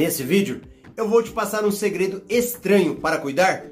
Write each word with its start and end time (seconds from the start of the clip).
Nesse 0.00 0.22
vídeo, 0.22 0.62
eu 0.96 1.06
vou 1.06 1.22
te 1.22 1.30
passar 1.30 1.62
um 1.62 1.70
segredo 1.70 2.22
estranho 2.26 2.96
para 2.96 3.18
cuidar 3.18 3.66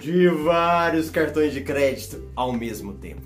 de 0.00 0.28
vários 0.28 1.10
cartões 1.10 1.52
de 1.52 1.62
crédito 1.62 2.30
ao 2.36 2.52
mesmo 2.52 2.92
tempo. 2.92 3.22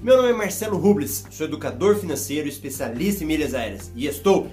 Meu 0.00 0.16
nome 0.16 0.30
é 0.30 0.32
Marcelo 0.32 0.78
Rubles, 0.78 1.26
sou 1.32 1.48
educador 1.48 1.96
financeiro 1.96 2.46
especialista 2.46 3.24
em 3.24 3.26
milhas 3.26 3.54
aéreas 3.54 3.90
e 3.96 4.06
estou 4.06 4.48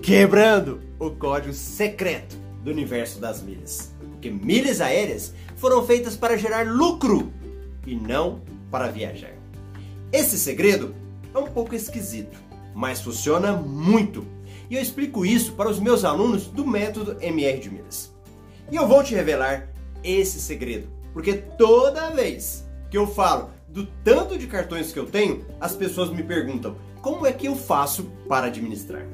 quebrando 0.00 0.80
o 1.00 1.10
código 1.10 1.52
secreto 1.52 2.36
do 2.62 2.70
universo 2.70 3.18
das 3.18 3.42
milhas. 3.42 3.92
Porque 4.12 4.30
milhas 4.30 4.80
aéreas 4.80 5.34
foram 5.56 5.84
feitas 5.84 6.14
para 6.14 6.38
gerar 6.38 6.64
lucro 6.64 7.32
e 7.84 7.96
não 7.96 8.40
para 8.70 8.86
viajar. 8.86 9.34
Esse 10.12 10.38
segredo 10.38 10.94
é 11.34 11.38
um 11.38 11.48
pouco 11.48 11.74
esquisito, 11.74 12.38
mas 12.72 13.00
funciona 13.00 13.52
muito. 13.52 14.37
E 14.70 14.76
eu 14.76 14.82
explico 14.82 15.24
isso 15.24 15.52
para 15.52 15.68
os 15.68 15.80
meus 15.80 16.04
alunos 16.04 16.46
do 16.46 16.66
método 16.66 17.16
MR 17.20 17.58
de 17.58 17.70
Milhas. 17.70 18.14
E 18.70 18.76
eu 18.76 18.86
vou 18.86 19.02
te 19.02 19.14
revelar 19.14 19.68
esse 20.04 20.40
segredo, 20.40 20.88
porque 21.12 21.34
toda 21.34 22.10
vez 22.10 22.66
que 22.90 22.98
eu 22.98 23.06
falo 23.06 23.50
do 23.68 23.86
tanto 24.04 24.36
de 24.38 24.46
cartões 24.46 24.92
que 24.92 24.98
eu 24.98 25.06
tenho, 25.06 25.44
as 25.60 25.74
pessoas 25.74 26.10
me 26.10 26.22
perguntam 26.22 26.76
como 27.00 27.26
é 27.26 27.32
que 27.32 27.46
eu 27.46 27.56
faço 27.56 28.04
para 28.28 28.46
administrar. 28.46 29.06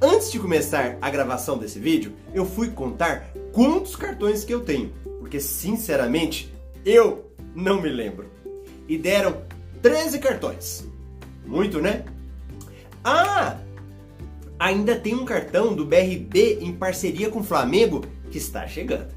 Antes 0.00 0.30
de 0.30 0.38
começar 0.38 0.98
a 1.00 1.10
gravação 1.10 1.56
desse 1.56 1.78
vídeo, 1.78 2.12
eu 2.34 2.44
fui 2.44 2.70
contar 2.70 3.30
quantos 3.52 3.96
cartões 3.96 4.44
que 4.44 4.52
eu 4.52 4.60
tenho, 4.60 4.92
porque 5.20 5.40
sinceramente 5.40 6.52
eu 6.84 7.30
não 7.54 7.80
me 7.80 7.88
lembro. 7.88 8.30
E 8.88 8.98
deram 8.98 9.42
13 9.80 10.18
cartões. 10.18 10.86
Muito, 11.46 11.80
né? 11.80 12.04
Ah! 13.02 13.58
Ainda 14.58 14.96
tem 14.96 15.14
um 15.14 15.24
cartão 15.24 15.74
do 15.74 15.84
BRB 15.84 16.58
em 16.60 16.72
parceria 16.72 17.30
com 17.30 17.40
o 17.40 17.44
Flamengo 17.44 18.02
que 18.30 18.38
está 18.38 18.66
chegando. 18.66 19.14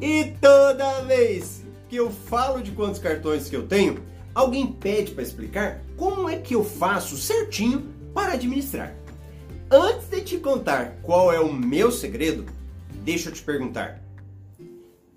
E 0.00 0.32
toda 0.40 1.02
vez 1.02 1.62
que 1.88 1.96
eu 1.96 2.10
falo 2.10 2.62
de 2.62 2.70
quantos 2.72 3.00
cartões 3.00 3.48
que 3.48 3.56
eu 3.56 3.66
tenho, 3.66 3.98
alguém 4.34 4.66
pede 4.66 5.12
para 5.12 5.22
explicar 5.22 5.82
como 5.96 6.28
é 6.28 6.38
que 6.38 6.54
eu 6.54 6.64
faço 6.64 7.16
certinho 7.16 7.86
para 8.12 8.32
administrar. 8.32 8.94
Antes 9.70 10.08
de 10.08 10.20
te 10.20 10.38
contar 10.38 10.98
qual 11.02 11.32
é 11.32 11.40
o 11.40 11.52
meu 11.52 11.90
segredo, 11.90 12.44
deixa 13.02 13.28
eu 13.28 13.32
te 13.32 13.42
perguntar: 13.42 14.02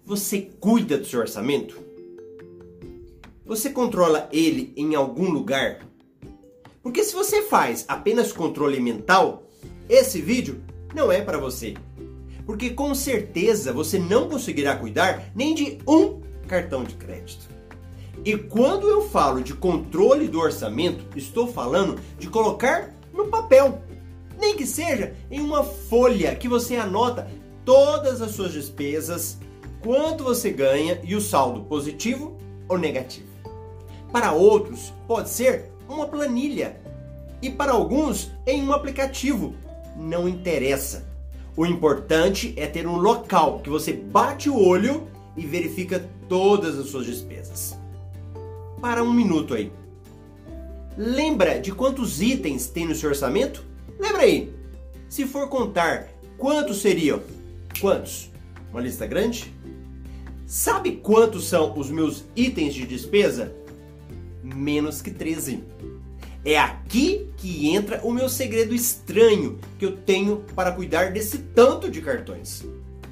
você 0.06 0.50
cuida 0.60 0.98
do 0.98 1.06
seu 1.06 1.20
orçamento? 1.20 1.78
Você 3.46 3.70
controla 3.70 4.28
ele 4.32 4.74
em 4.76 4.96
algum 4.96 5.30
lugar? 5.30 5.80
Porque 6.88 7.04
se 7.04 7.14
você 7.14 7.42
faz 7.42 7.84
apenas 7.86 8.32
controle 8.32 8.80
mental, 8.80 9.44
esse 9.90 10.22
vídeo 10.22 10.64
não 10.96 11.12
é 11.12 11.20
para 11.20 11.38
você. 11.38 11.74
Porque 12.46 12.70
com 12.70 12.96
certeza 12.96 13.74
você 13.74 14.00
não 14.00 14.30
conseguirá 14.30 14.74
cuidar 14.74 15.30
nem 15.36 15.54
de 15.54 15.80
um 15.86 16.22
cartão 16.48 16.86
de 16.86 16.96
crédito. 16.96 17.50
E 18.24 18.38
quando 18.38 18.88
eu 18.88 19.02
falo 19.02 19.44
de 19.44 19.54
controle 19.54 20.30
do 20.30 20.40
orçamento, 20.40 21.06
estou 21.18 21.46
falando 21.52 22.00
de 22.18 22.30
colocar 22.30 22.96
no 23.14 23.28
papel. 23.28 23.82
Nem 24.40 24.56
que 24.56 24.66
seja 24.66 25.14
em 25.30 25.42
uma 25.42 25.66
folha 25.66 26.34
que 26.38 26.48
você 26.48 26.78
anota 26.78 27.30
todas 27.66 28.22
as 28.22 28.32
suas 28.32 28.54
despesas, 28.54 29.38
quanto 29.82 30.24
você 30.24 30.52
ganha 30.52 31.02
e 31.04 31.16
o 31.18 31.22
saldo 31.22 31.66
positivo 31.66 32.38
ou 32.70 32.78
negativo. 32.78 33.28
Para 34.10 34.32
outros, 34.32 34.94
pode 35.06 35.30
ser 35.30 35.76
uma 35.88 36.08
planilha. 36.08 36.80
E 37.42 37.50
para 37.50 37.72
alguns, 37.72 38.32
em 38.46 38.64
um 38.64 38.74
aplicativo. 38.74 39.56
Não 39.96 40.28
interessa. 40.28 41.08
O 41.56 41.66
importante 41.66 42.54
é 42.56 42.68
ter 42.68 42.88
um 42.88 42.98
local 42.98 43.60
que 43.60 43.70
você 43.70 43.92
bate 43.94 44.50
o 44.50 44.60
olho 44.60 45.08
e 45.36 45.46
verifica 45.46 46.08
todas 46.30 46.78
as 46.78 46.88
suas 46.90 47.06
despesas. 47.06 47.78
Para 48.80 49.04
um 49.04 49.12
minuto 49.12 49.54
aí. 49.54 49.72
Lembra 50.98 51.60
de 51.60 51.72
quantos 51.72 52.22
itens 52.22 52.68
tem 52.68 52.86
no 52.86 52.96
seu 52.96 53.10
orçamento? 53.10 53.64
Lembra 54.00 54.24
aí. 54.24 54.54
Se 55.10 55.26
for 55.26 55.48
contar, 55.48 56.10
quantos 56.38 56.82
seriam? 56.82 57.22
Quantos? 57.80 58.32
Uma 58.72 58.82
lista 58.82 59.06
grande? 59.06 59.54
Sabe 60.46 60.94
quantos 60.98 61.48
são 61.48 61.78
os 61.78 61.90
meus 61.90 62.24
itens 62.36 62.74
de 62.74 62.86
despesa? 62.86 63.54
Menos 64.56 65.02
que 65.02 65.12
13. 65.12 65.64
É 66.46 66.58
aqui 66.58 67.30
que 67.38 67.70
entra 67.70 68.02
o 68.04 68.14
meu 68.14 68.30
segredo 68.30 68.74
estranho 68.74 69.60
que 69.78 69.86
eu 69.86 69.98
tenho 69.98 70.46
para 70.56 70.72
cuidar 70.72 71.12
desse 71.12 71.40
tanto 71.40 71.90
de 71.92 72.02
cartões. 72.02 72.66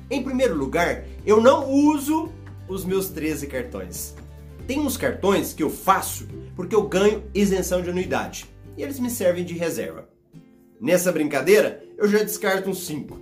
Em 0.10 0.24
primeiro 0.24 0.56
lugar, 0.56 1.04
eu 1.26 1.42
não 1.42 1.70
uso 1.70 2.32
os 2.68 2.86
meus 2.86 3.10
13 3.10 3.48
cartões. 3.48 4.16
Tem 4.68 4.80
uns 4.80 4.98
cartões 4.98 5.54
que 5.54 5.64
eu 5.64 5.70
faço 5.70 6.28
porque 6.56 6.76
eu 6.76 6.88
ganho 6.88 7.24
isenção 7.34 7.82
de 7.82 7.90
anuidade 7.90 8.46
e 8.78 8.84
eles 8.84 9.00
me 9.00 9.10
servem 9.10 9.44
de 9.44 9.54
reserva. 9.54 10.08
Nessa 10.80 11.12
brincadeira, 11.12 11.84
eu 11.98 12.08
já 12.08 12.20
descarto 12.20 12.70
uns 12.70 12.86
5. 12.86 13.20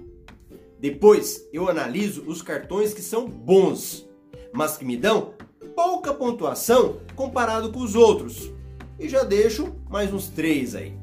Depois, 0.79 1.47
eu 1.53 1.69
analiso 1.69 2.23
os 2.27 2.41
cartões 2.41 2.93
que 2.93 3.01
são 3.01 3.27
bons, 3.27 4.07
mas 4.51 4.75
que 4.75 4.83
me 4.83 4.97
dão 4.97 5.33
pouca 5.75 6.13
pontuação 6.13 6.97
comparado 7.15 7.71
com 7.71 7.79
os 7.79 7.95
outros. 7.95 8.51
E 8.99 9.09
já 9.09 9.23
deixo 9.23 9.75
mais 9.89 10.13
uns 10.13 10.29
três 10.29 10.75
aí. 10.75 10.93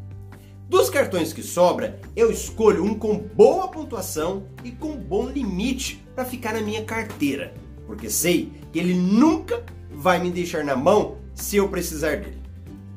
Dos 0.68 0.88
cartões 0.88 1.32
que 1.32 1.42
sobra, 1.42 1.98
eu 2.14 2.30
escolho 2.30 2.84
um 2.84 2.94
com 2.94 3.18
boa 3.18 3.66
pontuação 3.68 4.44
e 4.62 4.70
com 4.70 4.96
bom 4.96 5.28
limite 5.28 6.04
para 6.14 6.24
ficar 6.24 6.52
na 6.52 6.60
minha 6.60 6.84
carteira, 6.84 7.52
porque 7.86 8.08
sei 8.08 8.52
que 8.72 8.78
ele 8.78 8.94
nunca 8.94 9.64
vai 9.90 10.22
me 10.22 10.30
deixar 10.30 10.64
na 10.64 10.76
mão 10.76 11.16
se 11.34 11.56
eu 11.56 11.68
precisar 11.68 12.18
dele. 12.18 12.38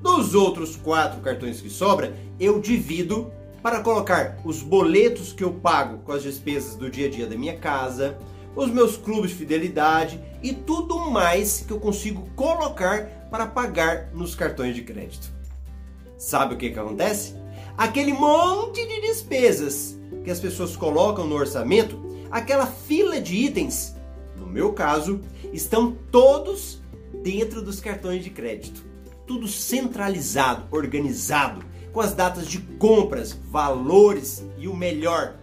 Dos 0.04 0.36
outros 0.36 0.76
quatro 0.76 1.20
cartões 1.22 1.62
que 1.62 1.70
sobra, 1.70 2.16
eu 2.40 2.60
divido 2.60 3.32
para 3.64 3.80
colocar 3.80 4.38
os 4.44 4.62
boletos 4.62 5.34
que 5.34 5.44
eu 5.44 5.54
pago 5.54 6.00
com 6.00 6.12
as 6.12 6.22
despesas 6.22 6.76
do 6.76 6.92
dia 6.92 7.08
a 7.08 7.10
dia 7.10 7.26
da 7.26 7.36
minha 7.36 7.58
casa, 7.58 8.18
os 8.56 8.70
meus 8.70 8.98
clubes 8.98 9.32
de 9.32 9.38
fidelidade 9.38 10.20
e 10.42 10.54
tudo 10.54 11.10
mais 11.10 11.64
que 11.66 11.72
eu 11.72 11.80
consigo 11.80 12.28
colocar 12.36 13.28
para 13.30 13.48
pagar 13.48 14.10
nos 14.14 14.36
cartões 14.36 14.76
de 14.76 14.84
crédito. 14.84 15.32
Sabe 16.18 16.54
o 16.54 16.58
que, 16.58 16.70
que 16.70 16.80
acontece? 16.80 17.36
Aquele 17.78 18.14
monte 18.14 18.86
de 18.86 19.02
despesas 19.02 19.98
que 20.24 20.30
as 20.30 20.40
pessoas 20.40 20.76
colocam 20.76 21.26
no 21.26 21.36
orçamento, 21.36 22.00
aquela 22.30 22.68
fila 22.68 23.20
de 23.20 23.36
itens, 23.36 23.96
no 24.38 24.46
meu 24.46 24.74
caso, 24.74 25.22
estão 25.52 25.98
todos 26.12 26.82
dentro 27.24 27.62
dos 27.62 27.80
cartões 27.80 28.24
de 28.24 28.30
crédito. 28.30 28.84
Tudo 29.26 29.48
centralizado, 29.48 30.68
organizado, 30.72 31.64
com 31.92 32.02
as 32.02 32.14
datas 32.14 32.48
de 32.48 32.60
compras, 32.60 33.38
valores 33.50 34.44
e 34.58 34.68
o 34.68 34.76
melhor, 34.76 35.36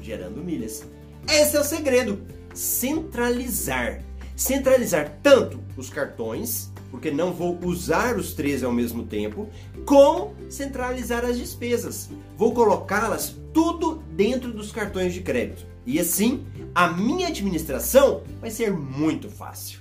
gerando 0.00 0.42
milhas. 0.42 0.84
Esse 1.28 1.56
é 1.56 1.60
o 1.60 1.64
segredo 1.64 2.20
centralizar. 2.54 4.02
Centralizar 4.36 5.18
tanto 5.22 5.60
os 5.76 5.88
cartões, 5.88 6.72
porque 6.90 7.10
não 7.10 7.32
vou 7.32 7.58
usar 7.64 8.16
os 8.16 8.34
13 8.34 8.64
ao 8.64 8.72
mesmo 8.72 9.04
tempo, 9.04 9.48
como 9.84 10.34
centralizar 10.50 11.24
as 11.24 11.38
despesas. 11.38 12.10
Vou 12.36 12.52
colocá-las 12.52 13.36
tudo 13.52 14.02
dentro 14.14 14.52
dos 14.52 14.72
cartões 14.72 15.12
de 15.14 15.20
crédito. 15.20 15.66
E 15.86 15.98
assim, 15.98 16.44
a 16.74 16.88
minha 16.88 17.28
administração 17.28 18.22
vai 18.40 18.50
ser 18.50 18.72
muito 18.72 19.28
fácil. 19.28 19.80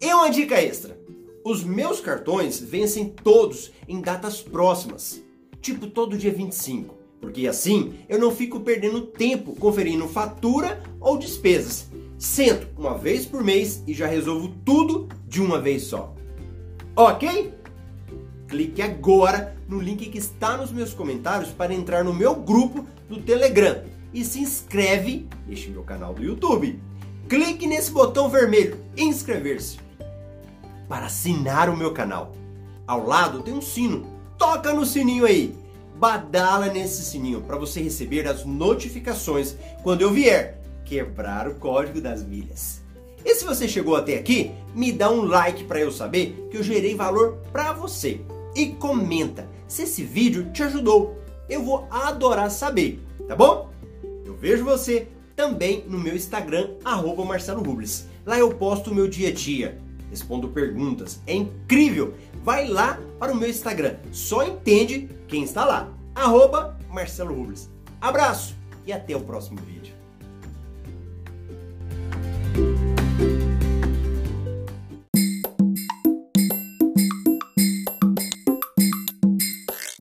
E 0.00 0.12
uma 0.12 0.30
dica 0.30 0.60
extra: 0.60 0.98
os 1.44 1.64
meus 1.64 2.00
cartões 2.00 2.60
vencem 2.60 3.08
todos 3.08 3.72
em 3.88 4.00
datas 4.00 4.40
próximas, 4.40 5.22
tipo 5.60 5.86
todo 5.86 6.18
dia 6.18 6.32
25 6.32 7.03
porque 7.24 7.48
assim 7.48 7.94
eu 8.06 8.18
não 8.18 8.30
fico 8.30 8.60
perdendo 8.60 9.00
tempo 9.00 9.56
conferindo 9.56 10.06
fatura 10.06 10.82
ou 11.00 11.16
despesas. 11.16 11.88
Sento 12.18 12.68
uma 12.78 12.98
vez 12.98 13.24
por 13.24 13.42
mês 13.42 13.82
e 13.86 13.94
já 13.94 14.06
resolvo 14.06 14.54
tudo 14.62 15.08
de 15.26 15.40
uma 15.40 15.58
vez 15.58 15.84
só. 15.84 16.14
Ok? 16.94 17.54
Clique 18.46 18.82
agora 18.82 19.56
no 19.66 19.80
link 19.80 20.10
que 20.10 20.18
está 20.18 20.58
nos 20.58 20.70
meus 20.70 20.92
comentários 20.92 21.50
para 21.50 21.72
entrar 21.72 22.04
no 22.04 22.12
meu 22.12 22.34
grupo 22.34 22.86
do 23.08 23.20
Telegram 23.22 23.82
e 24.12 24.22
se 24.22 24.40
inscreve 24.40 25.26
neste 25.48 25.70
meu 25.70 25.82
canal 25.82 26.12
do 26.12 26.22
YouTube. 26.22 26.78
Clique 27.26 27.66
nesse 27.66 27.90
botão 27.90 28.28
vermelho 28.28 28.76
inscrever-se 28.98 29.78
para 30.86 31.06
assinar 31.06 31.70
o 31.70 31.76
meu 31.76 31.92
canal. 31.92 32.32
Ao 32.86 33.06
lado 33.06 33.42
tem 33.42 33.54
um 33.54 33.62
sino. 33.62 34.12
Toca 34.36 34.74
no 34.74 34.84
sininho 34.84 35.24
aí 35.24 35.63
badala 35.94 36.66
nesse 36.66 37.02
sininho 37.02 37.42
para 37.42 37.56
você 37.56 37.80
receber 37.80 38.26
as 38.26 38.44
notificações 38.44 39.56
quando 39.82 40.02
eu 40.02 40.10
vier 40.10 40.60
quebrar 40.84 41.48
o 41.48 41.54
código 41.54 42.00
das 42.00 42.22
milhas. 42.24 42.82
E 43.24 43.34
se 43.34 43.44
você 43.44 43.66
chegou 43.66 43.96
até 43.96 44.18
aqui, 44.18 44.50
me 44.74 44.92
dá 44.92 45.10
um 45.10 45.24
like 45.24 45.64
para 45.64 45.80
eu 45.80 45.90
saber 45.90 46.48
que 46.50 46.58
eu 46.58 46.62
gerei 46.62 46.94
valor 46.94 47.38
para 47.50 47.72
você. 47.72 48.20
E 48.54 48.66
comenta 48.66 49.48
se 49.66 49.82
esse 49.82 50.04
vídeo 50.04 50.50
te 50.52 50.62
ajudou. 50.62 51.18
Eu 51.48 51.62
vou 51.62 51.86
adorar 51.90 52.50
saber, 52.50 53.02
tá 53.26 53.34
bom? 53.34 53.70
Eu 54.24 54.34
vejo 54.34 54.64
você 54.64 55.08
também 55.34 55.84
no 55.88 55.98
meu 55.98 56.14
Instagram, 56.14 56.70
arroba 56.84 57.24
Marcelo 57.24 57.62
Rubles. 57.62 58.06
Lá 58.26 58.38
eu 58.38 58.54
posto 58.54 58.90
o 58.90 58.94
meu 58.94 59.08
dia 59.08 59.28
a 59.28 59.32
dia, 59.32 59.78
respondo 60.10 60.48
perguntas. 60.48 61.20
É 61.26 61.34
incrível! 61.34 62.14
Vai 62.42 62.68
lá 62.68 62.98
para 63.18 63.32
o 63.32 63.36
meu 63.36 63.48
Instagram. 63.48 63.96
Só 64.12 64.42
entende 64.46 65.08
quem 65.26 65.44
está 65.44 65.64
lá. 65.64 65.92
Arroba 66.14 66.78
Marcelo 66.90 67.34
Rubles. 67.34 67.70
Abraço 68.00 68.54
e 68.86 68.92
até 68.92 69.16
o 69.16 69.20
próximo 69.20 69.58
vídeo. 69.62 70.03